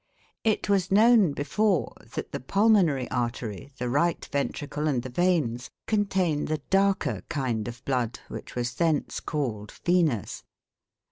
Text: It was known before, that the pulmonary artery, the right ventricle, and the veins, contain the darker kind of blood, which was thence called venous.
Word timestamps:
It 0.43 0.67
was 0.67 0.91
known 0.91 1.33
before, 1.33 1.93
that 2.15 2.31
the 2.31 2.39
pulmonary 2.39 3.07
artery, 3.11 3.71
the 3.77 3.87
right 3.87 4.27
ventricle, 4.31 4.87
and 4.87 5.03
the 5.03 5.11
veins, 5.11 5.69
contain 5.85 6.45
the 6.45 6.57
darker 6.71 7.21
kind 7.29 7.67
of 7.67 7.85
blood, 7.85 8.19
which 8.27 8.55
was 8.55 8.73
thence 8.73 9.19
called 9.19 9.71
venous. 9.85 10.41